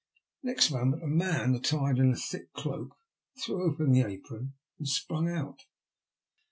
[0.41, 2.95] Next moment a man attired in a thick cloak
[3.37, 5.59] threw open the apron and sprang out.